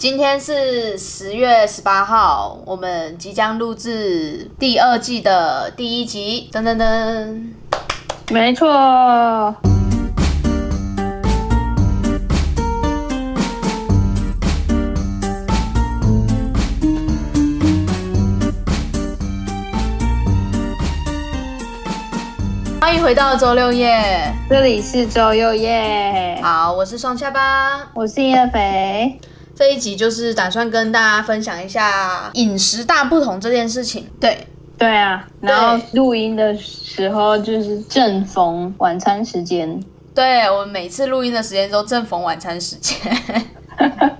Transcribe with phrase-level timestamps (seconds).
[0.00, 7.42] 今天是十月十八号，我们即将录制第二季的第一集，噔噔噔。
[8.30, 9.52] 没错。
[22.80, 26.38] 欢迎回到周六夜，这里是周六夜。
[26.40, 29.18] 好，我是双下巴，我是叶肥。
[29.58, 34.08] 这一集就是打算跟大家分享一下饮食大不同这件事情。
[34.20, 34.46] 对，
[34.78, 35.26] 对啊。
[35.40, 39.82] 然后录音的时候就是正逢晚餐时间。
[40.14, 42.96] 对，我们每次录音的时间都正逢晚餐时间，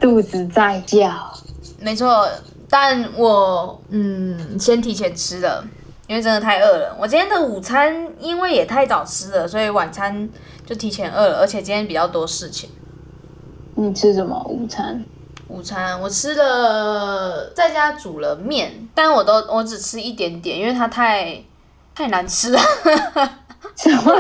[0.01, 1.33] 肚子在叫。
[1.79, 2.29] 没错，
[2.69, 5.65] 但我嗯先提前吃了。
[6.09, 10.29] 因为真的太饿了，我今天的午餐因为也太早吃了，所以晚餐
[10.67, 12.69] 就提前饿了，而且今天比较多事情。
[13.77, 15.05] 你吃什么午餐？
[15.49, 21.43] 午餐我吃了在家煮了面，但我都我只吃一点点，因为它太
[21.95, 22.61] 太难吃了。
[23.77, 24.13] 什么？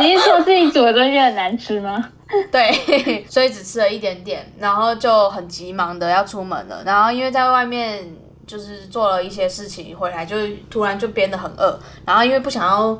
[0.00, 2.08] 你是说自己煮的东西很难吃吗？
[2.50, 8.16] 对，所以只吃了一点点，然后就很急忙的要出门了，然后因为在外面。
[8.46, 10.34] 就是做了一些事情回来，就
[10.68, 12.98] 突然就变得很饿，然后因为不想要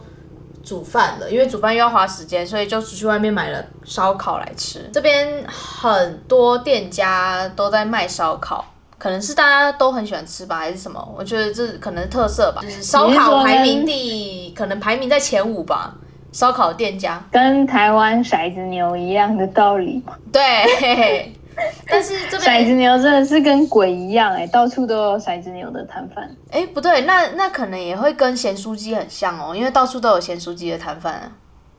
[0.63, 4.89] 煮饭了，因为煮饭又要花时间，所以就出去外面买了烧烤来吃。
[4.93, 8.65] 这边很多店家都在卖烧烤，
[8.99, 11.15] 可能是大家都很喜欢吃吧，还是什么？
[11.17, 12.61] 我觉得这可能是特色吧。
[12.63, 15.95] 就是烧烤排名第，可能排名在前五吧。
[16.33, 20.01] 烧烤店家跟台湾骰子牛一样的道理。
[20.31, 21.33] 对。
[21.87, 26.29] 但是这边骰子牛真的是跟鬼一样哎，到处都有骰子牛的摊贩。
[26.51, 31.33] 哎，不对，那那可能也会跟咸酥鸡很像哦，因为到处都有咸酥鸡的摊贩。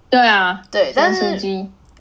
[0.09, 1.39] 对啊，对，但是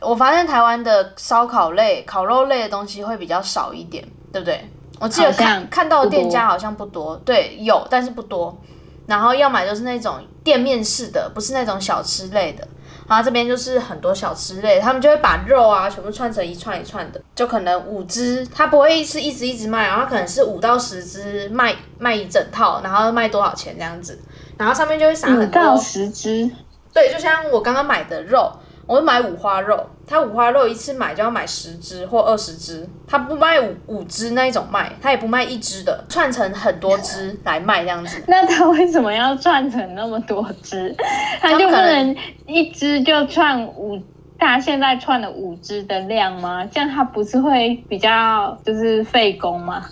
[0.01, 4.69] 我发现台湾的烧烤类、烤肉类的东西会比较少一点，对不对？
[4.99, 8.59] 我记得看看到店家好像不多，对，有但是不多。
[9.07, 12.67] 然后要买就是那种店面式的，不是那种小吃类的。
[13.11, 24.17] 然后这边就是很多小吃类，他们就会把肉啊全部串成一串一串的，就可能五只，它不会是一直一直卖，然后可能是五到十只卖卖一整套，然后卖多少钱这样子，
[24.57, 25.61] 然后上面就会撒很多。
[25.61, 26.49] 五到十只。
[26.95, 28.53] 对，就像我刚刚买的肉。
[28.91, 38.21] 我会买五花肉，他五花肉一次买就要买十只或二十只，他不卖五五只那一种卖，他也不卖一只的，串成很多只来卖这样子。
[38.27, 40.93] 那他为什么要串成那么多只？
[41.41, 42.17] 他就不能
[42.49, 44.03] 一只就串五？
[44.49, 46.65] 他现在串了五只的量吗？
[46.73, 49.85] 这样它不是会比较就是费工吗？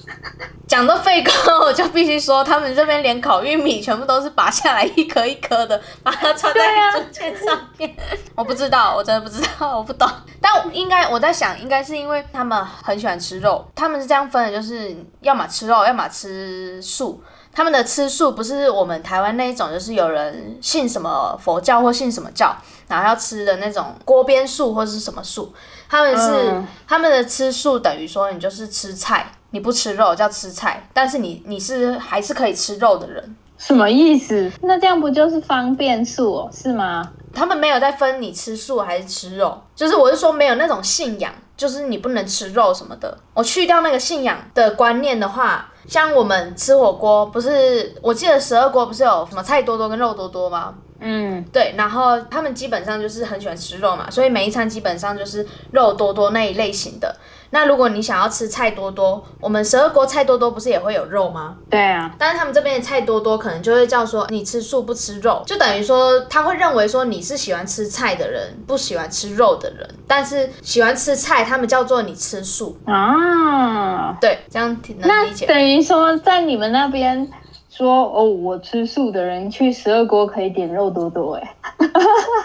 [0.66, 6.60] 讲到费工，我就必须说，他们这边连烤玉米全部都是拔下来一颗一颗的，把它插在
[6.92, 7.94] 中间上面。
[8.34, 10.09] 我不知道，我真的不知道，我不懂。
[10.41, 17.22] 但应该我在想，应该是因为他们很喜欢吃肉，他们是这样分的，就是要么吃肉，要么吃素。
[17.59, 25.53] 他们的吃素不是我们台湾那一种，就是有人信什么佛教或信什么教，然后要吃的那种锅边素或者是什么素。
[25.89, 33.37] 他们是他们的吃素等于说你就是吃菜，你不吃肉叫吃菜，但是你你是还是可以吃肉的人。
[33.57, 34.49] 什么意思？
[34.63, 36.51] 那这样不就是方便素哦？
[36.53, 37.11] 是吗？
[37.35, 43.19] 他们没有在分你吃素还是吃肉，就是我是说没有那种信仰，就是你不能吃肉什么的。
[43.35, 45.73] 我去掉那个信仰的观念的话。
[45.88, 50.75] 像我们吃火锅，不是我记得十二锅不是有什么菜多多跟肉多多吗？
[51.00, 57.16] 嗯，对，然后他们基本上就是很喜欢吃肉嘛，所以每一餐基本上就是肉多多那一类型的。
[57.50, 61.56] 那如果你想要吃菜多多，我们十二锅菜多多不是也会有肉吗？
[61.70, 74.12] 对啊，但是他们这边的菜多多可能就会叫说你吃素不吃肉，就等于说他会认为说你是喜欢吃菜的人，不喜欢吃肉的人，但是喜欢吃菜，他们叫做你吃素啊。
[74.20, 75.47] 对，这样能理解。
[75.47, 77.26] 等于说在你们那边
[77.70, 81.54] 说哦，我吃素的人去十二锅可以点肉多多哎。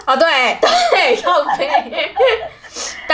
[0.06, 0.58] 啊，对
[0.92, 2.14] 对，肉对。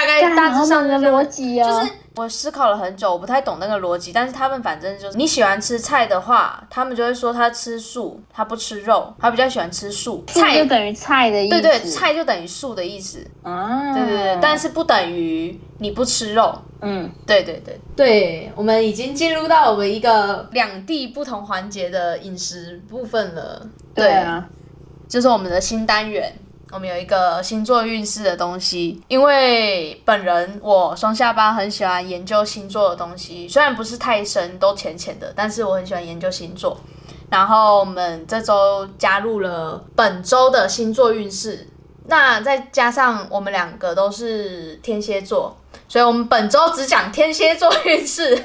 [0.01, 10.25] 大概大致上的逻辑哦，就是我思考了很久，我不太懂那个逻辑，但是他们反正就是你喜欢吃菜的话，他们就会说他吃素，他不吃肉，他比较喜欢吃素。
[10.29, 13.25] 菜就等于菜的意思，对对，菜就等于素的意思。
[13.43, 16.59] 啊，对对对，但是不等于你不吃肉。
[16.81, 23.67] 嗯，对对对对，我们已经进入到我们一个两地不同环节的饮食部分了。
[23.95, 24.49] 对啊，
[25.07, 26.33] 就是我们的新单元。
[26.73, 36.79] 我们有一个星座运势的东西，因为本人我双下巴很喜欢研究星座的东西，虽然不是太深，都浅浅的，但是我很喜欢研究星座。
[37.29, 41.67] 然后我们这周加入了本周的星座运势，
[42.07, 45.57] 那再加上我们两个都是天蝎座，
[45.91, 48.41] 所以我们本周只讲天蝎座运势。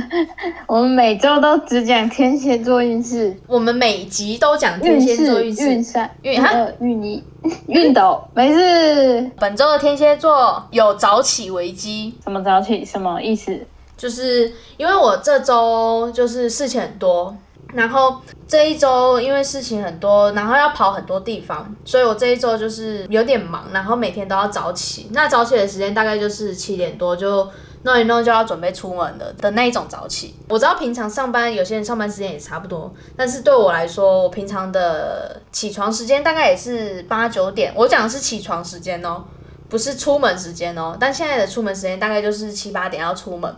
[0.68, 5.70] 我们每周都只讲天蝎座运势，我们每集都讲天蝎座运势。
[5.70, 7.24] 运三、运运二、运一、
[7.66, 9.30] 运斗，没事。
[9.38, 12.14] 本周的天蝎座有早起危机。
[12.22, 12.84] 什么早起？
[12.84, 13.58] 什么意思？
[13.96, 17.34] 就是因为我这周就是事情很多。
[17.72, 25.08] 然后这一周因为事情很多，然后要跑很多地方，所以我这一周就是有点忙，然后每天都要早起。
[25.12, 27.48] 那早起的时间大概就是七点多就
[27.84, 30.34] 弄一弄就要准备出门了的那一种早起。
[30.48, 37.72] 我知道平常上班有些人上班时间也差不多，但是对我来说，我平常的起床时间大概也是八九点。
[37.74, 39.24] 我讲的是起床时间哦，
[39.68, 40.96] 不是出门时间哦。
[41.00, 43.52] 但现在的出门时间大概就是七八点要出门，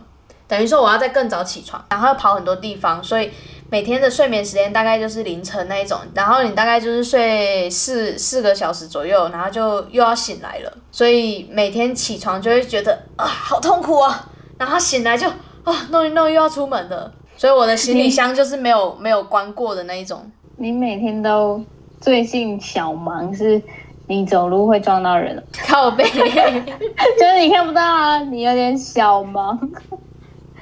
[0.47, 3.31] 等于说我要再更早起床，然后要跑很多地方，所以。
[3.67, 15.27] 每天的睡眠时间大概就是凌晨那一种，然后你大概就是睡四四个小时左右，然后就又要醒来了，所以每天起床就会觉得啊好痛苦啊，然后醒来就
[15.63, 20.23] 啊弄一弄又要出门了，所以我的行李箱就是没有 没有关过的那一种。
[20.57, 21.59] 你每天都
[21.99, 23.59] 最近小忙是，
[24.05, 29.59] 你走路会撞到人，靠背， 就是你看不到啊，你有点小忙。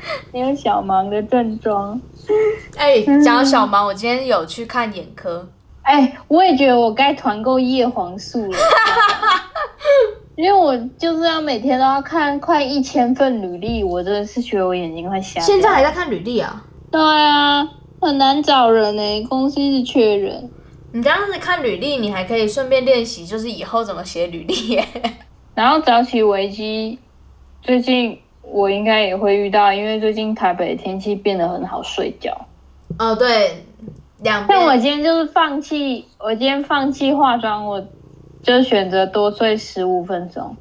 [0.31, 1.99] 你有小盲的症状，
[2.77, 5.47] 哎，讲到小盲，我今天有去看眼科，
[5.81, 8.57] 哎，我也觉得我该团购叶黄素了，
[10.35, 15.39] 因为我就是要每天都要看快一千份履历，我真的是觉得我眼睛快瞎。
[15.41, 16.63] 现在还在看履历啊？
[16.91, 17.67] 对啊，
[18.01, 20.49] 很难找人呢，公司是缺人。
[20.91, 24.79] 你这样子看履历，你还可以顺便练习，就是以后怎么写履历。
[25.55, 26.99] 然后早起危机，
[27.61, 28.19] 最近。
[28.43, 32.35] 我应该也会遇到，因为最近台北的天气变得很好睡觉。
[32.99, 33.65] 哦，对，
[34.21, 34.45] 两。
[34.47, 37.83] 但我今天就是放弃，我今天放弃化妆，我
[38.43, 40.55] 就选择多睡十五分钟。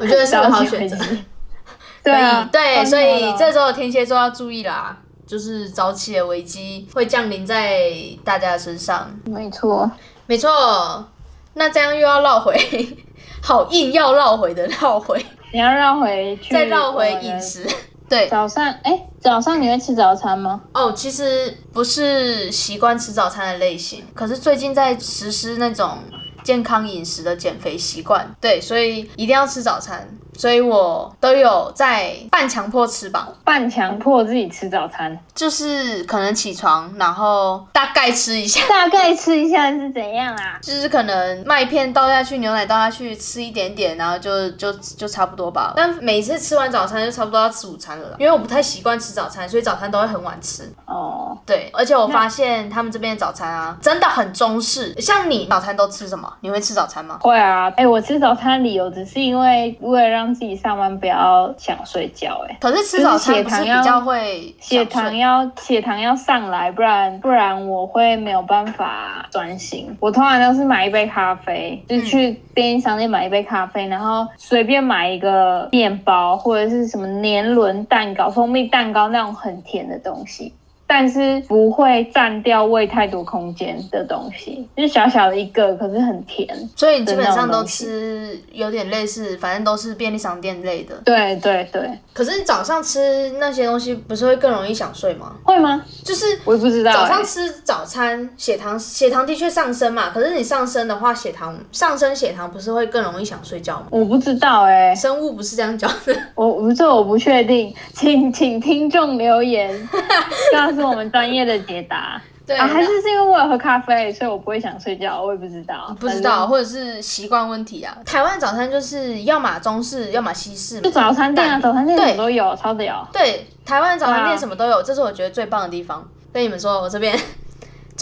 [0.00, 0.96] 我觉得是个好选择。
[2.02, 7.92] 对啊，对，所以这周的天蝎座要注意啦，就是早起的危机会降临在
[8.24, 9.08] 大家的身上。
[9.26, 9.88] 没错，
[10.26, 11.06] 没错。
[11.54, 12.56] 那这样又要绕回，
[13.40, 15.24] 好硬要绕回的绕回。
[15.52, 17.66] 你要绕回去，再绕回饮食。
[18.08, 20.62] 对，早上，哎，早上你会吃早餐吗？
[20.74, 25.98] 哦，其实不是习惯吃早餐的类型，可是最近在实施那种
[26.42, 30.08] 健康饮食的减肥习惯，对，所以一定要吃早餐。
[30.36, 40.58] 所以我都有在半强迫吃饱，半强迫自己吃早餐，就是可能起床，然后大概吃一下， 大概吃一下是怎样啊？
[40.62, 45.74] 就是可能麦片倒下去，牛奶倒下去，吃一点点，然后就就就差不多吧。
[45.76, 50.72] 但每次吃完早餐就差不多要吃午餐了，因为我不太习惯吃早餐，所以早餐都会很晚吃。
[50.86, 54.94] 哦，对，而且我发现他们这边的早餐啊，真的很中式。
[55.00, 56.32] 像你早餐都吃什么？
[56.40, 57.18] 你会吃早餐吗？
[57.20, 69.94] 会啊，哎，我吃早餐理由只是因为为了让让自己上班不要想睡觉，哎，可是吃早餐是比较会血糖要血糖要上来，不然不然我会没有办法专心。
[69.98, 80.54] 我通常都是买一杯咖啡，就去便利商店买一杯咖啡，然后随便买一个面包或者是什么年轮蛋糕、蜂蜜蛋糕那种很甜的东西。
[80.94, 86.46] 但是不会占掉胃太多空间的东西，就是小小的一个，可是很甜，
[86.76, 90.94] 所以你基本上都吃有点类似，反正都是便利商店类的。
[91.02, 91.90] 对对对。
[92.12, 95.32] 可是你早上吃那些东西，不是会更容易想睡吗？
[95.44, 95.82] 会吗？
[96.04, 96.92] 就是我也不知道。
[96.92, 100.10] 早上吃早餐，血糖血糖的确上升嘛。
[100.10, 103.86] 可是你上升的话，血糖上升，血糖不是会更容易想睡觉吗？
[103.88, 106.14] 我不知道哎，生物不是这样讲的。
[106.34, 109.88] 我不这我不确定，请请听众留言
[110.52, 110.81] 告诉。
[110.84, 117.96] 我们专业的解答，对啊，还是是因为我有喝咖啡，所以我不会想睡觉，我也不知道，不知道，或者是习惯问题啊。
[118.04, 122.94] 台湾早餐就是要么中式，要么西式，就早餐店啊，早餐店什么都有，超的有。
[123.12, 126.06] 对，台湾早餐店什么都有，这是我觉得最棒的地方。
[126.32, 127.18] 跟你们说，我这边。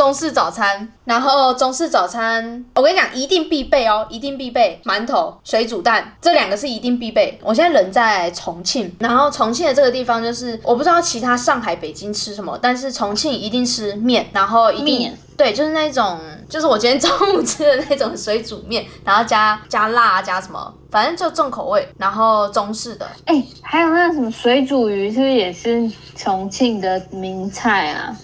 [0.01, 7.39] 中式早餐，然后中式早餐，我跟你讲，一定必备哦，一定必备馒头、水煮蛋，这两个是一定必备。
[7.45, 23.07] 我现在人在重庆，然后重庆的这个地方就是，我不知道其他上海、北京吃什么，但是重庆一定吃面，然后一定对，就是那种，就是我今天中午吃的那种水煮面，然后加加辣，加什么，反正就重口味，然后中式的。
[23.27, 28.17] 哎，还有那什么水煮鱼，是不是也是重庆的名菜啊？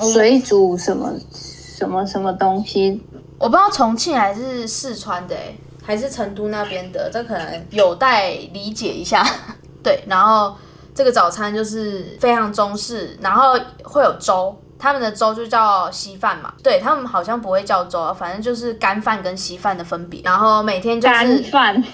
[0.00, 3.02] 水煮什么什么什么东西？
[3.38, 5.36] 我不知道重庆还是四川的，
[5.82, 9.24] 还是成都那边的，这可能有待理解一下。
[9.82, 10.56] 对，然后
[10.94, 20.20] 这个早餐就是非常中式，然后会有粥，他们的粥就叫稀饭嘛，对他们好像不会叫粥，反正就是干饭跟稀饭的分别。
[20.22, 21.84] 然后每天就是干饭，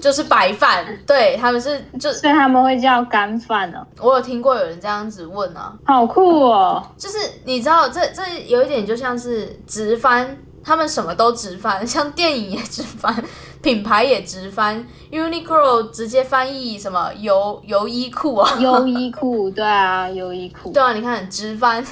[0.00, 3.86] 就是白饭，对他们是就所以他们会叫干饭哦。
[4.00, 6.82] 我有听过有人这样子问啊，好酷哦！
[6.96, 13.14] 就是你知道这这有一点就像是直翻，他们什么都直翻， 像电影也直翻，
[13.60, 20.72] 品牌也直翻，Uniqlo 直接翻译什么优优衣库啊，优衣库，对啊，优衣库。
[20.72, 21.84] 对啊，你看直翻。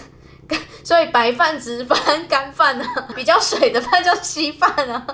[0.85, 5.07] 所以白饭、直饭、 干饭啊，比较水的饭叫稀饭啊。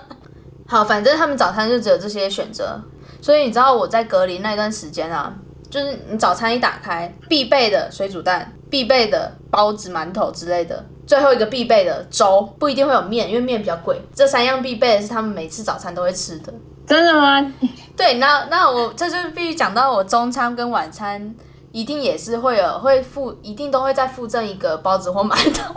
[0.67, 2.81] 好，反正他们早餐就只有这些选择。
[3.21, 5.33] 所以你知道我在隔离那段时间啊，
[5.71, 14.01] 就是你早餐一打开，必备的水煮蛋、必备的包子、馒头之类的，最后一个必备的粥，不一定会有面，因为面比较贵。
[14.15, 16.53] 这三样必备的是他们每次早餐都会吃的。
[16.87, 17.53] 真的吗？
[17.97, 21.35] 对，那那我这就必须讲到我中餐跟晚餐。
[21.75, 25.75] 一定也是会有会附，一定都会再附赠一个包子或馒头。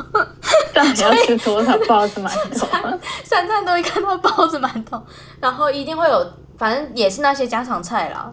[0.72, 2.98] 到底要吃多少包子馒头？
[3.22, 4.98] 三餐都会看到包子馒头，
[5.38, 6.26] 然后一定会有，
[6.56, 8.32] 反正也是那些家常菜啦。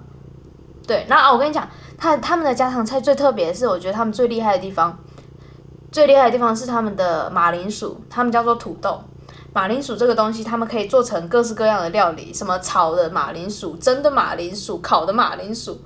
[0.87, 1.67] 对，那啊，我跟你讲，
[1.97, 4.97] 他他们的家常菜最特别的是，我觉得他们最厉害的地方，
[5.91, 9.01] 最厉害的地方是他们的马铃薯，他们叫做土豆。
[9.51, 15.77] 马铃薯这个东西，他们可以做成各式各样的料理，什么炒的马铃薯、蒸的马铃薯、烤的马铃薯。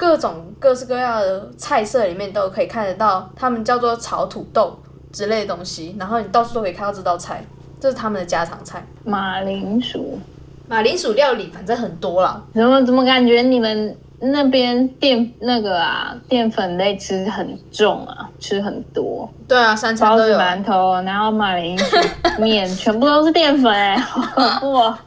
[0.00, 4.74] 各种各式各样的菜色里面都可以看得到，他们叫做炒土豆
[5.12, 7.44] 之类的东西，然后你到处都可以看到这道菜，
[7.78, 8.82] 这是他们的家常菜。
[9.04, 10.18] 马铃薯，
[10.66, 12.42] 马铃薯料理反正很多啦。
[12.54, 19.28] 怎么怎么感觉你们那边淀那个啊淀粉类吃很重啊，吃很多。
[19.46, 21.96] 对啊，三餐都有馒头，然后马铃薯
[22.40, 24.98] 面， 全部都是淀粉哎，好恐怖哦。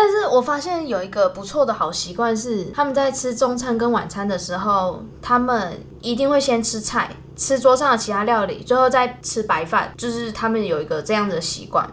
[0.00, 11.84] 但是我发现有一个不错的好习惯是，他们在吃中餐跟晚餐的时候，他们一定会先吃菜，吃桌上的其他料理，最后再吃白饭，就是他们有一个这样的习惯。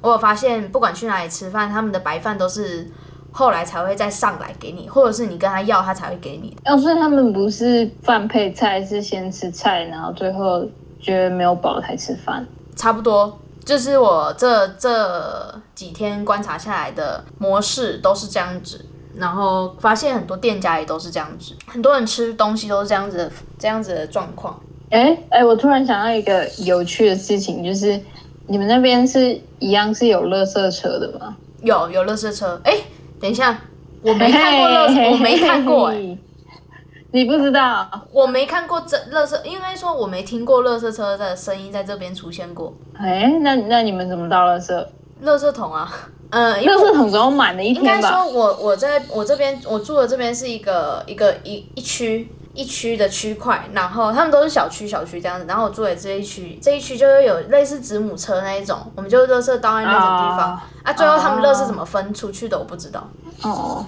[0.00, 2.88] 我有发现，不管去哪里吃饭，他们的白饭都是
[3.32, 6.56] 后来才会再上来给你，或者是你跟他要，他才会给你。
[6.64, 10.64] 要是他们不是饭配菜，是先吃菜，然后最后
[11.00, 12.46] 觉得没有饱才吃饭，
[12.76, 13.36] 差不多。
[13.68, 18.82] 就是我这这几天观察下来的模式都是这样子，
[19.14, 24.58] 然后发现很多店家也都是这样子，很多人吃东西都是这样子这样子的状况。
[24.88, 28.00] 哎哎，我突然想到一个有趣的事情，就是
[28.46, 31.36] 你们那边是一样是有垃圾车的吗？
[31.60, 32.58] 有有垃圾车。
[32.64, 32.72] 哎，
[33.20, 33.60] 等一下，
[34.00, 36.16] 我没看过垃，我没看过哎。
[37.10, 42.72] 你不知道，我没看过这乐色，应该说我没听过乐色车的声音在这边出现过。
[42.94, 44.86] 哎，那那你们怎么到乐色？
[45.20, 45.90] 乐色桶啊，
[46.30, 47.94] 嗯，乐色桶只有满了一天吧。
[47.96, 60.92] 应该说，我我在我这边，我住的这边是一个一个一一区一区的区块，然后他们都是小区小区这样子，然后我住在这一区，这一区就是有类似子母车那一种，我们就乐色倒在那种地方啊。
[60.92, 63.08] 最后他们乐色怎么分出去的，我不知道。
[63.42, 63.84] 哦。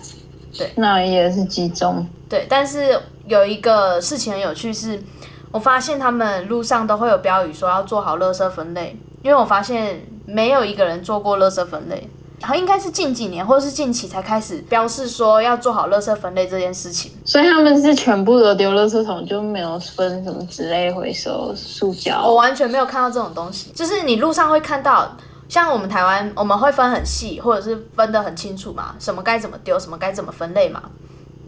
[0.57, 2.07] 对，那也是集中。
[2.29, 5.03] 对，但是有一个事情很有趣，是
[5.51, 12.09] 我发现他们路上都会有标语说要做好垃圾分类，因为我发现没有一个人做过垃圾分类，
[12.41, 17.13] 然后应该是近几年或者是近期才开始标示说要做好垃圾分类这件事情。
[17.25, 22.25] 所以他们是全部都丢垃圾桶，就没有分什么纸类回收、塑胶。
[22.27, 25.17] 我完全没有看到这种东西，就是你路上会看到。
[25.51, 30.81] 像我们台湾，我们会分很细，或者是分得很清楚嘛，什么该怎么丢，什么该怎么分类嘛。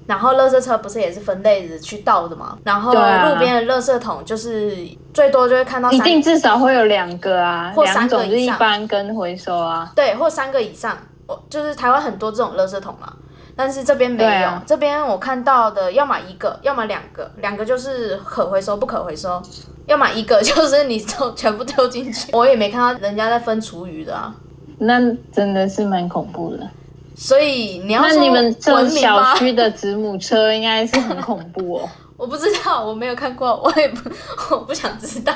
[0.05, 2.59] 然后，垃圾车不是也是分类的去倒的嘛？
[2.65, 4.77] 然后，路边的垃圾桶就是
[5.15, 10.99] 最多就会看到一定至少会有两个啊，或三个以上，一般跟回收啊，对，或三个以上。
[11.29, 13.13] 我就是台湾很多这种垃圾桶嘛。
[13.55, 19.41] 但是这边没有，这边我看到的要么一个，要么两个，两个就是可回收不可回收，
[19.87, 22.33] 要么一个 就是你都全部丢进去。
[22.33, 24.35] 我也没看到人家在分厨余的啊，
[24.79, 24.99] 那
[25.31, 26.69] 真的是蛮恐怖的。
[27.15, 31.89] 所以你要那你们这小区的子母车应该是很恐怖哦。
[32.17, 34.11] 我不知道，我没有看过，我也不
[34.55, 35.35] 我不想知道，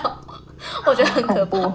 [0.86, 1.70] 我觉得很可怖。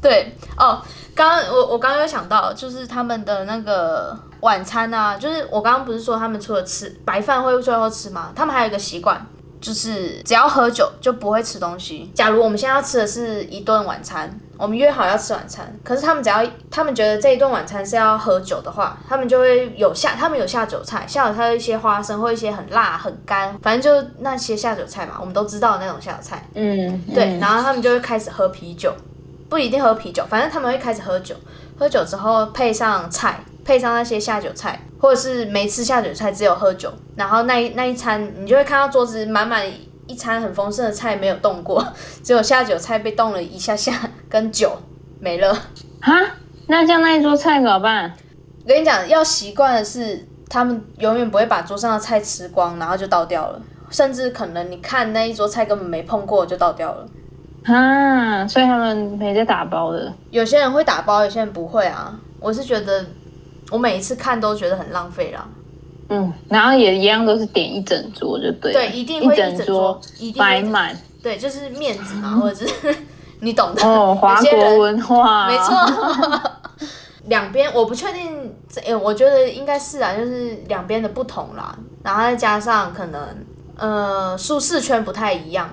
[0.00, 0.80] 对哦。
[1.14, 8.32] 刚刚我我刚刚有想到，就是他们的那个晚餐啊，就是我刚刚不是说他们除了吃白饭会最后吃吗？
[8.34, 9.24] 他们还有一个习惯，
[9.60, 12.10] 就是只要喝酒就不会吃东西。
[12.14, 26.48] 假如我们现在要吃的是一顿晚餐，我们约好要吃晚餐，可是他们只要他们觉得这一顿晚餐是要喝酒的话，他们就会有下他们有下酒菜，下酒菜一些花生或一些很辣很干，反正就那些下酒菜嘛，我们都知道那种下酒菜。
[26.54, 28.94] 嗯，对，然后他们就会开始喝啤酒。
[29.52, 31.34] 不一定喝啤酒，反正他们会开始喝酒。
[31.78, 36.90] 喝酒之后配上菜，配上那些下酒菜，或者是没吃下酒菜，只有喝酒。
[37.16, 41.86] 然后那一那一餐，你就会看到桌子满满一一餐很丰盛的菜没有动过，
[42.24, 43.92] 只有下酒菜被动了一下下，
[44.26, 44.74] 跟酒
[45.20, 45.52] 没了。
[46.00, 46.18] 哈，
[46.68, 48.10] 那这样那一桌菜怎么办？
[48.62, 53.60] 我跟你讲，要习惯的是，他们永远不会把桌上的菜吃光，然后就倒掉了。
[53.90, 57.06] 甚至可能你看那一桌菜根本没碰过就倒掉了。
[57.64, 60.12] 啊，所以他们没在打包的。
[60.30, 62.18] 有些人会打包，有些人不会啊。
[62.40, 63.04] 我是觉得，
[63.70, 65.46] 我每一次看都觉得很浪费啦。
[66.08, 68.72] 嗯，然后也一样都是点一整桌就对。
[68.72, 70.96] 对，一定会一整桌一定摆满。
[71.22, 72.96] 对，就是面子嘛， 或者是
[73.40, 73.86] 你懂的。
[73.86, 76.50] 哦，华国文化，没错。
[77.26, 81.78] 两边我不确定，这我觉得应该是啊，就是两边的不同啦。
[82.02, 83.22] 然后再加上可能，
[83.76, 85.70] 呃，舒适圈不太一样，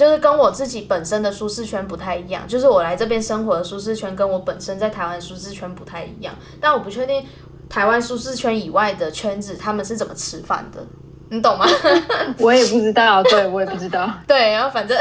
[0.00, 2.48] 就是跟我自己本身的舒适圈不太一样。
[2.48, 6.34] 就是我来这边生活的舒适圈，跟我本身在台湾舒适圈不太一样。
[6.58, 7.22] 但我不确定
[7.68, 10.82] 台湾舒适圈以外的圈子他们是怎么吃饭的，
[11.28, 11.66] 你懂吗？
[12.38, 14.10] 我也不知道，对我也不知道。
[14.26, 14.98] 对，然后反正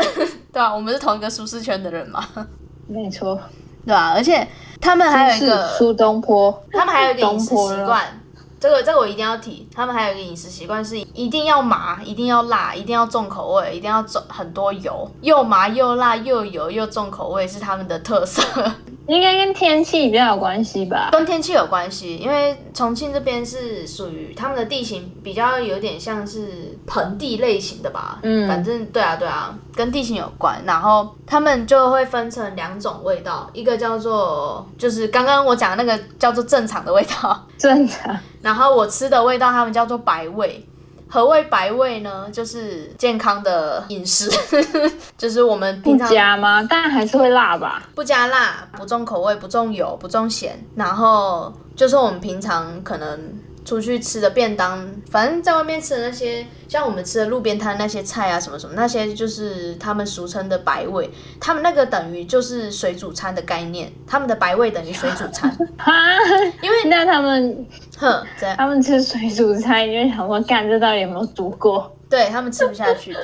[0.51, 2.21] 对啊，我们是同一个舒适圈的人嘛。
[2.85, 3.39] 没错。
[3.85, 4.45] 对啊，而且
[4.81, 8.18] 他们还有一个苏东坡，他们还有一个饮食习惯，
[8.59, 9.67] 这个这个我一定要提。
[9.73, 18.41] 他们还有一个饮食习惯是一定要麻，一定要辣，一定要重口味，一定要重很多油，又麻又辣又油又重口味是他们的特色。
[19.07, 21.09] 应该跟天气比较有关系吧？
[21.11, 28.19] 跟天气有关系，因为重庆这边是属于他们的地形比较有点像是盆地类型的吧。
[28.21, 30.61] 嗯，反正对啊对啊，跟地形有关。
[30.63, 38.15] 然后他们就会分成两种味道，一个叫做就是刚刚我讲的那个叫做正常的味道， 正常。
[38.41, 40.65] 然后我吃的味道，他们叫做白味。
[41.12, 42.29] 何谓白味呢？
[42.31, 44.29] 就是健康的饮食，
[45.17, 46.65] 就是我们不加吗？
[46.69, 47.81] 但还是会辣吧？
[47.96, 50.63] 不加辣，不重口味，不重油，不重咸。
[50.75, 53.34] 然后就是我们平常可能。
[53.69, 61.07] 出去吃的便当，反正在外面吃的那些，像我们吃的路边摊那些菜啊，什么什么那些，就是他们俗称的白味。
[61.39, 65.55] 他们那个等于就是水煮餐的概念，他们的白味等于水煮餐。
[66.63, 68.25] 因为那他们，哼，
[68.57, 71.95] 他们吃水煮餐，因为想说干这到底有没有煮过？
[72.09, 73.19] 对他们吃不下去的，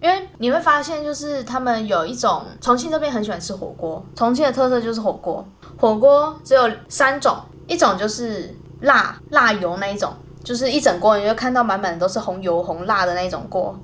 [0.00, 5.44] 因为你会发现，就是他们有一种重庆这边很喜欢吃火锅，重庆的特色就是火锅。
[5.76, 8.54] 火锅只有三种，一种就是。
[8.80, 10.12] 辣辣油那一种，
[10.44, 13.78] 就是一整锅，你就看到满满的都是红油红辣的那种锅。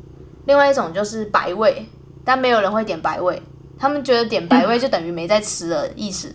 [0.46, 1.88] 另外一种就是白味，
[2.24, 3.42] 但没有人会点白味，
[3.78, 6.34] 他们觉得点白味 就等于没在吃的意思。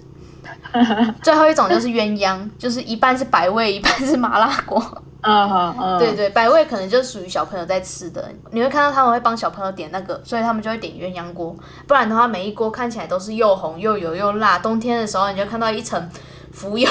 [1.21, 4.83] 最后一种就是鸳鸯， 就是一半是白味，一半是麻辣锅。
[5.99, 11.55] 对对，白味可能就属于小朋友在吃的，你会看到他们会帮小朋友点那个，所以他们就会点鸳鸯锅。
[11.85, 14.57] 不然的话，每一锅看起来都是又红又油又辣。
[14.59, 16.09] 冬天的时候，你就看到一层。
[16.51, 16.89] 浮游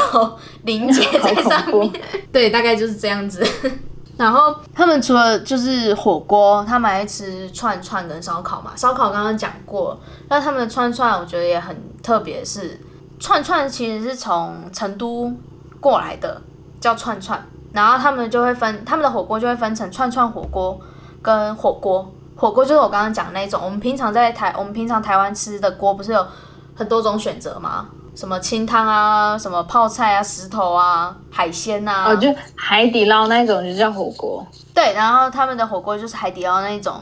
[0.63, 1.93] 凝结在上面，
[2.33, 3.47] 对，大概就是这样子。
[4.17, 8.73] 然后他们除了就是火锅，他们还吃串串跟烧烤嘛。
[8.75, 9.97] 烧烤刚刚讲过，
[10.29, 12.81] 那他们的串串我觉得也很特别，是
[13.21, 15.33] 串串其实是从成都
[15.79, 16.43] 过来的，
[16.81, 17.41] 叫串串。
[17.73, 20.81] 然后他们就会分他们的火锅就会分成串串火锅
[21.23, 22.13] 跟火锅。
[22.35, 26.27] 火锅就是我刚刚讲那种，我们平常在台我们平常台湾吃的锅不是有
[26.75, 27.89] 很多种选择吗？
[28.19, 34.45] 什么清汤啊，什么泡菜啊，石头啊，海鲜呐，哦，就海底捞那种就叫火锅。
[34.75, 37.01] 对，然后他们的火锅就是海底捞那一种，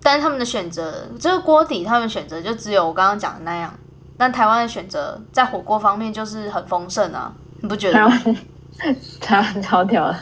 [0.00, 3.74] 但是他们的选择这个锅底，他们选择就只有我刚刚讲的那样。
[4.16, 7.98] 但台湾的选择在火锅方面就是很丰盛啊，你不觉得？
[9.20, 10.16] 台 湾超屌的，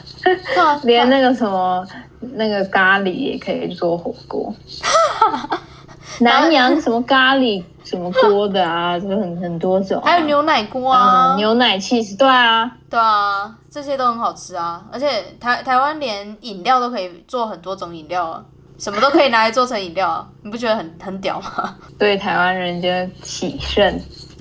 [0.84, 1.86] 连 那个什么
[2.32, 4.50] 那个咖喱也可以做火锅。
[6.20, 7.62] 南洋什么咖喱？
[7.84, 8.98] 什么锅的啊？
[8.98, 14.82] 就很很多种，还有牛奶锅啊，牛奶气是，对啊，对啊，这些都很好吃啊。
[14.90, 15.06] 而且
[15.38, 18.42] 台台湾连饮料都可以做很多种饮料啊，
[18.78, 21.74] 什么都可以拿来做成饮料啊，你不觉得很很屌吗？
[21.98, 22.88] 对，台湾人就
[23.22, 24.00] 喜盛，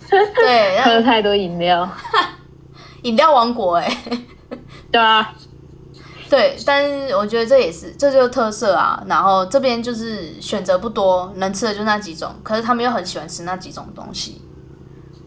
[0.10, 1.88] 对， 喝太多饮料，
[3.02, 3.98] 饮料王国哎，
[4.92, 5.34] 对啊。
[6.30, 9.04] 对，但是我觉得这也是，这就是特色啊。
[9.08, 14.42] 然后这边就是选择不多，能吃的就那几种，可是他们又很喜欢吃那几种东西。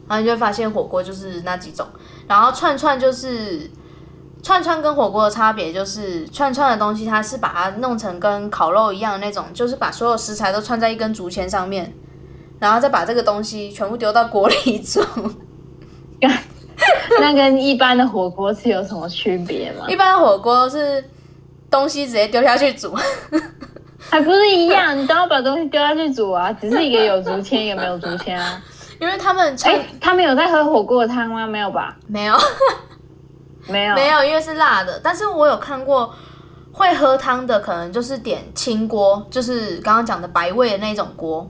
[0.09, 1.87] 然后你就会发现火锅就是那几种，
[2.29, 3.71] 然后串串就是
[4.43, 11.93] 串串跟火锅的差别就是串串的东西，它是把它弄成跟烤肉一样的那种，就是把所有食材都串在一根竹签上面，
[12.59, 15.01] 然后再把这个东西全部丢到锅里煮。
[17.21, 19.87] 那跟一般的火锅是有什么区别吗？
[19.89, 21.03] 一般的火锅是
[21.71, 22.95] 东西直接丢下去煮，
[23.99, 24.97] 还不是一样？
[24.97, 28.63] 你都要把东西丢下去煮啊，只是一个有竹签，一个没有竹签啊。
[29.01, 31.47] 因为他们哎，他们有在喝火锅的汤吗？
[31.47, 31.97] 没有吧？
[32.07, 32.35] 没有，
[33.69, 34.99] 没有，没有，因为是辣的。
[35.03, 36.15] 但是我有看过
[36.73, 41.47] 会喝汤的可能就是点清锅，就是刚刚讲的白味的那种锅，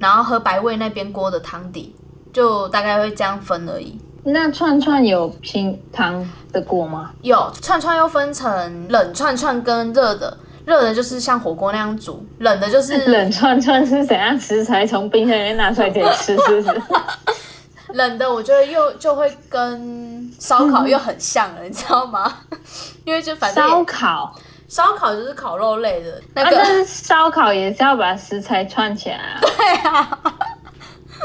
[0.00, 1.94] 然后喝白味那边锅的汤底，
[2.32, 3.96] 就大概会这样分而已。
[4.32, 7.10] 那串串有清汤的锅吗？
[7.22, 16.82] 有串串又分成冷串串跟热的，热的就是像火锅那样煮，冷的就 是冷串串是怎样食材从冰箱里面拿出来可以吃，是不是？
[17.94, 22.30] 冷的我觉得又就会跟烧烤又很像了，你知道吗？
[23.04, 24.34] 因为就反正烧烤，
[24.68, 29.40] 烧烤就是烤肉类的那啊，个，但是烧烤也是要把食材串起来啊。
[29.40, 30.18] 对啊，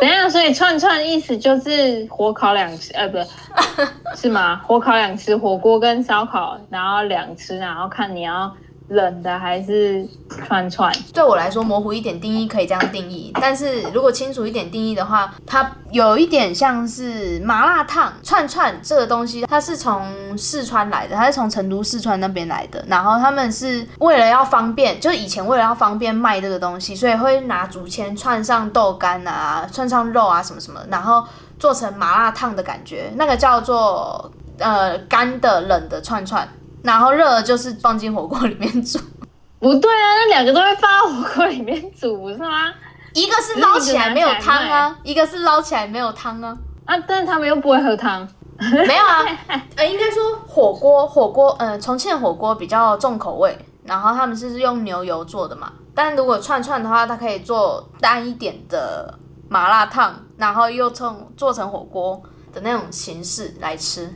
[0.04, 3.28] 等一下，所以串串意思就是火烤两吃，呃，不是，
[4.24, 4.60] 是吗？
[4.68, 8.54] 火烤两吃，火锅跟烧烤，然后两吃，然后看你要
[8.94, 10.08] 冷的还是
[10.48, 10.92] 串串。
[11.14, 31.24] 对我来说模糊一点定义可以这样定义，但是如果清楚一点定义的话，它有一点像是麻辣烫串串这个东西，它是从四川来的，它是从成都四川那边来的，然后他们是为了要方便，就是以前为了要方便卖这个东西，所以会拿竹签串上豆干啊，串上肉啊什么什么，然后
[31.60, 36.48] 做成麻辣烫的感觉，那个叫做呃干的冷的串串，
[36.84, 39.00] 然后热的就是放进火锅里面煮。
[39.60, 42.72] 不对啊，那两个都会放到火锅里面煮，不是吗？
[43.13, 48.28] 一个是捞起来没有汤啊，一个是捞起来没有汤啊，啊，但是他们又不会喝汤。
[48.60, 49.26] 没有啊，
[49.78, 59.17] 呃，应该说火锅，火锅，呃，重庆的火锅比较重口味，然后他们是用牛油做的嘛，但如果串串的话，它可以做淡一点的
[59.50, 62.22] 麻辣烫，然后又从做成火锅
[62.54, 64.13] 的那种形式来吃，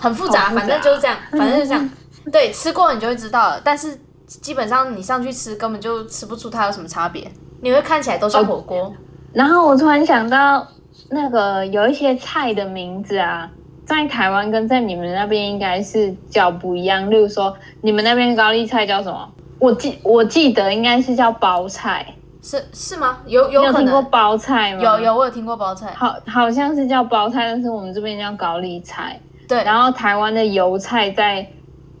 [0.00, 1.90] 很复杂，复杂反正就是这样，反正就是这样，
[2.30, 7.30] 对，吃过你就会知道了，但是基本上你上去吃根本就吃不出它有什么差别，
[7.60, 8.92] 你会看起来都像火锅。
[9.32, 10.66] 然后我突然想到，
[11.08, 13.50] 那个有一些菜的名字啊，
[13.84, 17.10] 在台湾跟在你们那边应该是叫不一样。
[17.10, 19.28] 例如说，你们那边高丽菜叫什么？
[19.58, 22.06] 我记我记得应该是叫包菜，
[22.42, 23.18] 是是吗？
[23.26, 24.82] 有有有听过包菜吗？
[24.82, 25.92] 有有，我有听过包菜。
[25.94, 29.20] 好，好像是叫包菜，但是我们这边叫高丽菜。
[29.46, 31.46] 对，然后台湾的油菜在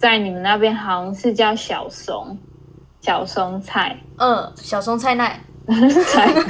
[0.00, 2.34] 在你们那边好像是叫小松，
[3.02, 3.94] 小松菜。
[4.16, 5.38] 嗯，小松菜奈，
[6.08, 6.26] 菜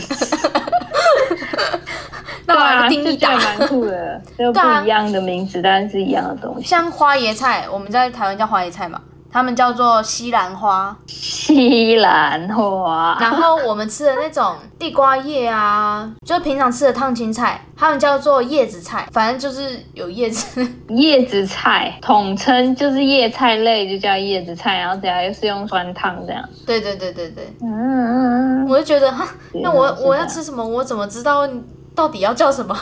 [2.46, 3.36] 那我对啊，来个定义这打。
[3.36, 6.68] 蛮酷的， 就不一样的名字，但是一样的东西。
[6.68, 9.00] 像花椰菜，我们在台湾叫花椰菜嘛，
[9.32, 10.96] 他们叫做西兰花。
[11.06, 20.66] 西兰花，然后我们吃的那种地瓜叶啊，就是平常吃的烫青菜，他们叫做叶子菜，反正就是有叶子。
[20.88, 26.42] 叶子菜统称就是叶菜类，就叫叶子菜，然后等下又是用酸汤这样。
[26.66, 31.48] 对对对对对，嗯，我就觉得哈，那我我要吃什么，我怎么知道
[31.94, 32.76] 到底要叫什么？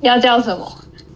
[0.00, 0.66] 要叫什么？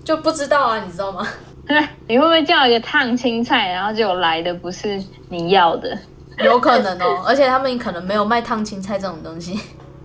[0.05, 1.27] 就不知道啊，你知道吗？
[2.09, 5.97] 你会不会叫一个烫青菜，然后结果来的不是你要的？
[6.43, 9.61] 有可能哦，而且他们可能没有卖烫青菜这种东西。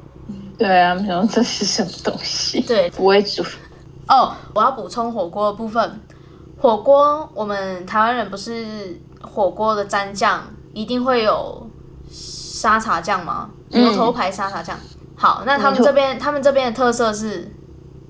[0.58, 2.62] 对啊，没有这是什么东西？
[2.62, 3.44] 对，不会煮。
[4.08, 6.00] 哦，我要补充火锅的部分。
[6.60, 10.44] 火锅，我们台湾人不是火锅的蘸酱
[10.74, 11.70] 一定会有
[12.10, 13.50] 沙茶酱吗？
[13.72, 14.78] 嗯牛头牌沙茶酱。
[15.16, 17.52] 好，那他们这边他们这边的特色是，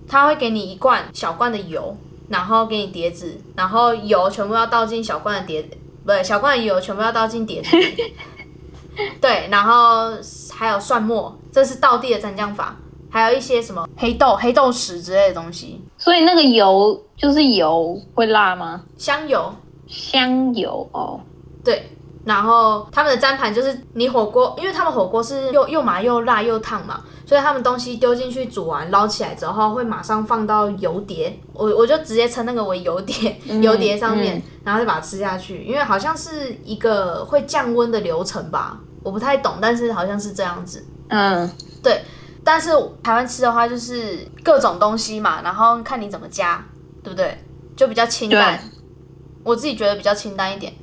[0.08, 1.96] 他会给你一罐小罐的油，
[2.30, 8.14] 然后给你碟子，然后油全部要倒进小罐的碟，不对，小罐的油全部要倒进碟子里。
[9.22, 10.18] 对，然后
[10.54, 12.76] 还有蒜末，这是倒地的蘸酱法。
[13.10, 18.84] 还有一些什么黑豆、黑豆豉之类的东西，所以那个油就是油会辣吗？
[18.98, 19.54] 香油，
[19.88, 21.22] 香油哦，
[21.64, 21.90] 对。
[22.28, 40.86] 然后他们的砧盘就是你火锅，因为他们火锅是又又麻又辣又烫嘛，所以他们东西丢进去煮完捞起来之后，会马上放到油碟，我我就直接称那个为油碟，油碟上面，嗯然后再把它吃下去，因为好像是一个会降温的流程吧，我不太懂，但是好像是这样子。
[41.08, 41.50] 嗯，
[41.82, 42.04] 对
[42.44, 46.62] 但是台湾吃的话，就是各种东西嘛，然后看你怎么加，
[47.02, 47.42] 对不对？
[47.78, 48.60] 就比较清淡。
[49.44, 50.74] 我自己觉得比较清淡一点。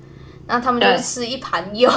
[0.47, 1.91] 然后他们就吃一盘油，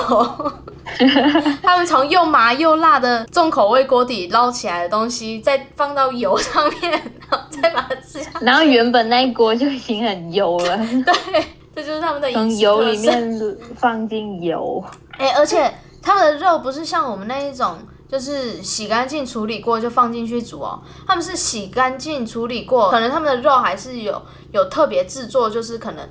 [1.62, 8.46] 他们从又麻又辣的重口味锅底捞起来的东西，再放到油上面，然后再把它吃下去。
[8.46, 14.84] 然后原本那一锅就已经很油了， 对，这就是他们的饮食从油里面放进油，
[15.18, 17.78] 哎、而且他们的肉不是像我们那一种，
[18.10, 20.82] 就是洗干净处理过就放进去煮哦。
[21.06, 24.22] 他们是洗干净处理过，可能他们的肉还是有
[24.54, 26.08] 有特别制作，就是可能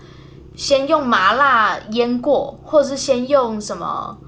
[0.56, 4.18] 先用麻辣腌过，或者是先用什么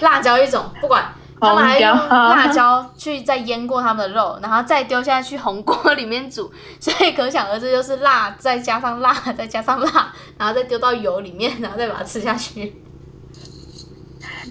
[0.00, 1.04] 辣椒一种，不管。
[1.38, 12.82] 他们还用辣椒去再腌过他们的肉，然后再丢下去红锅里面煮，所以可想而知就是辣，再加上辣， 再加上辣，然后再丢到油里面，然后再把它吃下去。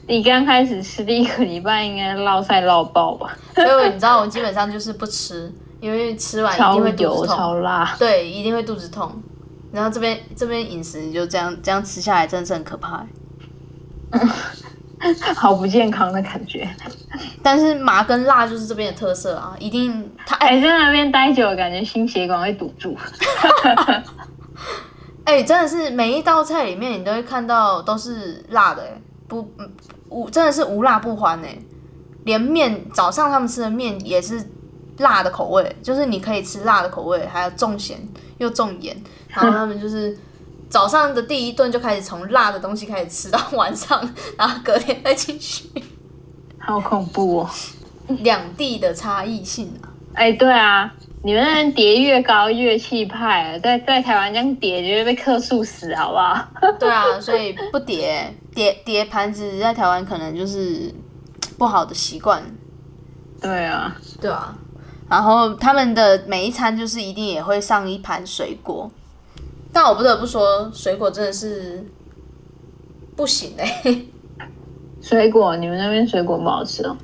[0.07, 3.35] 你刚开始吃第一个礼拜应该落腮落爆吧？
[3.55, 7.35] 所以你知道我基本上就是不吃，因为吃完一定超会肚子痛。
[7.35, 9.11] 超辣，对，一定会肚子痛。
[9.75, 13.05] 然后这边这边饮食你就这样这样吃下来，真的是很可怕。
[15.35, 16.67] 好不健康的感觉。
[17.43, 22.97] 但是麻跟辣就是这边的特色啊，一定它哎哎，在那边待久了，感觉心血管会堵住。
[25.25, 29.69] 哎、真的是每一道菜里面你都会看到都是辣的、哎，不嗯
[30.09, 31.57] 无真的是无辣不欢哎、
[32.23, 34.41] 连面早上他们吃的面也是
[34.97, 37.97] 辣的口味，就是你可以吃辣的口味，还有重咸
[38.37, 38.95] 又重盐，
[39.27, 40.17] 然后他们就是。
[40.67, 44.01] 早上的第一顿就开始从辣的东西开始吃到晚上，
[44.35, 45.69] 然后隔天再继续。
[46.57, 47.49] 好恐怖哦！
[48.07, 50.91] 两地的差异性啊，哎，对啊，
[51.23, 56.45] 你们那边叠越高越气派，在在台湾这样叠就会被克数死，好不好？
[56.79, 60.93] 对啊，所以不叠叠叠盘子在台湾可能就是
[61.59, 62.43] 不好的习惯，
[63.39, 64.57] 对啊，对啊。
[65.09, 68.89] 然后他们的每一餐就是一定也会上一盘水果，
[69.71, 71.85] 但我不得不说，水果真的是
[73.15, 74.05] 不行哎、
[75.01, 76.97] 水果，你们那边水果不好吃哦？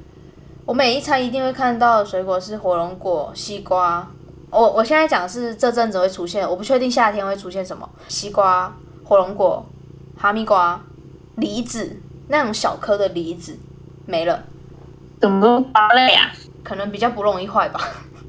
[0.65, 4.07] 我每一餐一定会看到的水果是火龙果、西瓜。
[4.49, 7.87] 我我现在讲是这阵子会出现，我不确定夏天会出现什么。
[8.07, 9.65] 西瓜、火龙果、
[10.17, 10.81] 哈密瓜、
[11.35, 13.57] 梨子那种小颗的梨子
[14.05, 14.43] 没了，
[15.19, 16.31] 怎么都瓜类啊？
[16.63, 17.80] 可能比较不容易坏吧。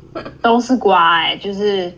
[0.42, 1.88] 都是瓜哎、就是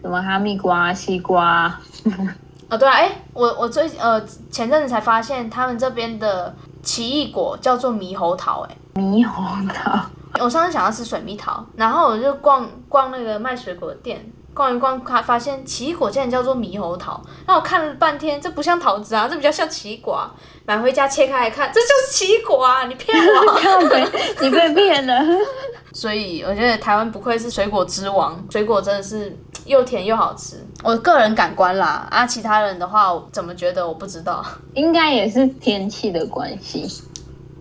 [0.00, 1.78] 什么哈密瓜、西瓜，
[2.68, 10.00] 哦，对啊，哎，我我最呃前阵子才发现他们这边的奇异果叫做猕猴桃，哎，猕猴桃。
[10.40, 17.20] 我上次想要吃水蜜桃，然后我就逛逛那个卖水果的店，逛一逛，看发现奇异果竟然叫做猕猴桃。
[17.46, 20.32] 那我看了半天，这不像桃子啊，这比较像奇异果啊。
[20.64, 22.84] 买回家切开来看，这就是奇异果啊！
[22.86, 23.60] 你骗我！
[24.40, 25.20] 你被骗了。
[25.92, 30.64] 所以我觉得台湾不愧是水果之王，水果真的是又甜又好吃。
[30.84, 36.86] 我个人感官啦，啊，其他人的话怎么觉得我不知道，应该也是天气的关系，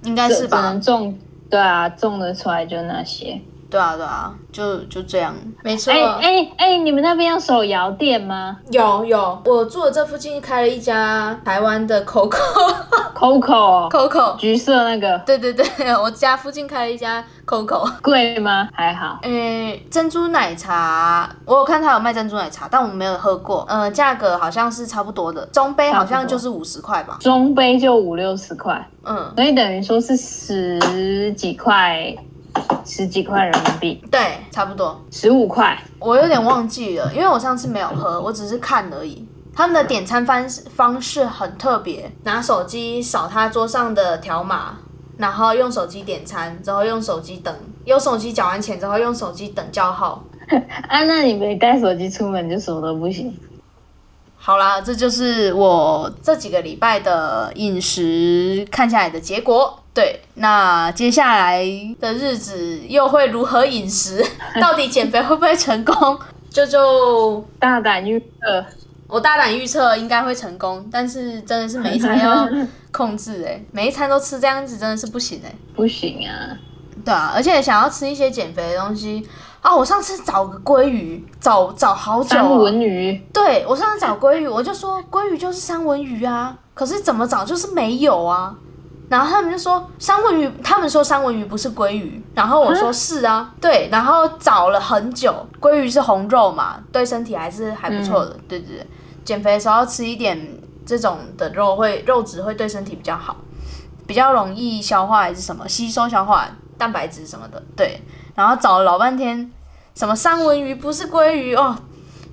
[0.04, 0.80] 应该是只吧能？
[0.80, 1.17] 种，
[1.49, 3.41] 对啊，种得出来就那些。
[3.72, 5.92] 对啊，对啊，就就这样，没错。
[5.94, 17.90] 哎哎哎，你们那边有手摇店吗有有，我住的这附近开了一家台湾的 Coco？Coco，Coco，橘色那个对对对， 我家附近开了一家 Coco。
[18.02, 18.68] 贵吗？
[18.74, 19.20] 还好。
[19.22, 23.66] 诶，珍珠奶茶，我有看他有卖珍珠奶茶，但我没有喝过。
[23.70, 27.18] 呃，价格好像是差不多的，中杯好像就是五十块吧。
[27.22, 32.14] 中杯就五六十块，嗯，所以等于说是十几块，
[32.86, 35.00] 十几块人民币，对，差不多。
[35.12, 35.78] 十五块。
[36.00, 39.26] 我有点忘记了，因为我上次没有喝，我只是看而已。
[39.54, 44.78] 他们的点餐方式方式很特别，拿手机扫他桌上的条码，
[45.18, 47.54] 然后用手机点餐，之后用手机等，
[47.86, 50.24] 用手机缴完钱之后用手机等叫号。
[50.88, 53.38] 啊，那你没带手机出门就什么都不行。
[54.38, 59.81] 好啦，这就是我这几个礼拜的饮食看下来的结果。
[59.93, 61.65] 对，那接下来
[61.99, 64.25] 的日子又会如何饮食？
[64.62, 66.17] 到底减肥会不会成功？
[66.49, 68.65] 就就大胆预测，
[69.08, 72.47] 我大胆预测应该会成功，但是真的是每一餐要
[72.91, 76.56] 控制哎、每一餐都吃这样子真的是不行哎、不行啊！
[77.04, 79.25] 对啊，而且想要吃一些减肥的东西
[79.62, 82.38] 啊，我上次找个鲑鱼，找找好久。
[82.56, 88.56] 文鱼，对我上次找鲑鱼，我就说鲑鱼就是三文鱼啊，可是怎么找就是没有啊。
[89.12, 98.88] 然后他们就说三文鱼，他们说三文鱼不是鲑鱼，然后我说是啊，对，然后找了很久，鲑鱼是红肉嘛，对身体还是还不错的，对对对，
[99.26, 103.36] 减肥的时候吃一点这种的肉会肉质会对身体比较好，
[104.08, 106.47] 比较容易消化还是什么吸收消化
[106.78, 108.02] 蛋白质什么的，对，
[108.34, 109.52] 然后找了老半天，
[109.93, 111.76] 什么三文鱼不是鲑鱼哦，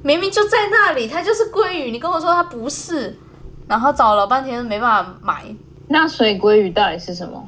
[0.02, 3.18] 明明就在那里，它就是鲑鱼，你跟我说它不是，
[3.66, 5.44] 然后找了老半天没办法买。
[5.88, 7.42] 那水鲑鱼到底是什么？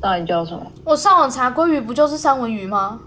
[0.00, 0.60] 到底叫什么？
[0.84, 3.00] 我上网查鲑鱼不就是三文鱼吗？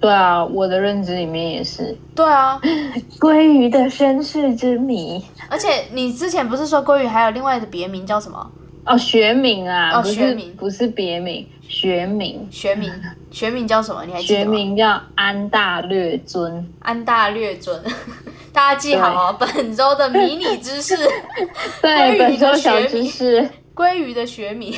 [0.00, 2.60] 对啊，我的认知里面也是对啊，
[3.20, 8.50] 鲑鱼的身世之谜而且你之前不是说鲑鱼还有另外的别名叫什么？
[8.84, 12.90] 哦，学名啊，哦学名不是别名，学名，学名
[13.30, 14.04] 学名叫什么？
[14.04, 14.44] 你还记学？
[14.44, 16.66] 名叫安大略尊。
[16.80, 17.80] 安大略尊，
[18.52, 19.36] 大家记好哦。
[19.38, 20.96] 本周的迷你知识，
[21.80, 24.74] 对，本周的小知识鲑鱼的学名，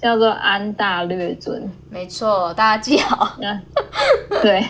[0.00, 1.70] 叫做安大略尊。
[1.90, 3.24] 没错，大家记好。
[3.24, 3.60] 啊，
[4.42, 4.66] 对，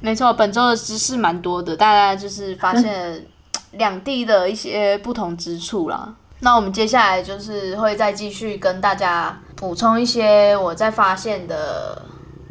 [0.00, 3.26] 没错，本周的知识蛮多的，大家就是发现
[3.72, 6.14] 两地的一些不同之处啦。
[6.40, 12.02] 那我们接下来就是会再继续跟大家补充一些我在发现的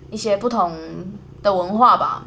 [0.09, 0.71] 一些不同
[1.41, 2.23] 的文化吧，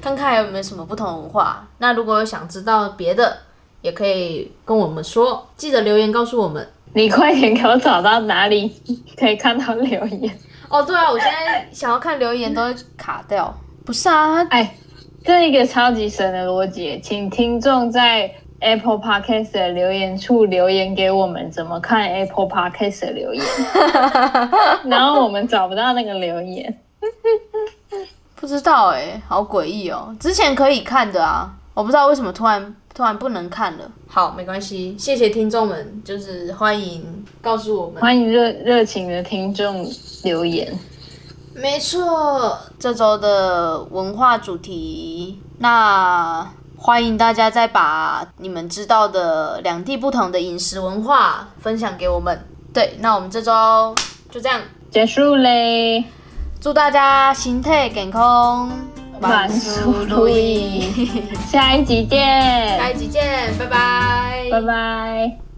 [0.00, 1.66] 看看有没有什么不同文化。
[1.78, 3.38] 那如果有想知道别的，
[3.80, 6.68] 也可以跟我们说，记得留言告诉我们。
[6.94, 8.72] 你快点给我找到哪里
[9.18, 10.38] 可以看到留言。
[10.68, 13.54] 哦，对啊，我现在想要看留言都会卡掉。
[13.84, 14.74] 不是啊，哎，
[15.24, 18.32] 这一个超级神的逻辑，请听众在。
[18.64, 23.44] Apple Podcast 的留言处留言给我们，怎么看 Apple Podcast 的留言？
[24.86, 26.72] 然后我们找不到那个留言，
[28.36, 30.14] 不知道哎，好诡异哦！
[30.20, 33.90] 之前可以看的啊，我不知道为什么突然突然不能看了。
[34.06, 39.86] 好，没关系，谢谢听众们，就是欢迎告诉我们，欢迎热热情的听众
[40.24, 40.78] 留言。
[41.54, 46.50] 没错，这周的文化主题，那。
[46.84, 52.44] 欢迎大家再把你们知道的两地不同的饮食文化分享给我们。
[52.74, 53.94] 对，那我们这周
[54.28, 56.04] 就这样结束嘞。
[56.60, 58.68] 祝大家心态健康，
[59.22, 60.88] 万事如意。
[61.50, 65.51] 下一集见，下一集见，拜拜，拜拜。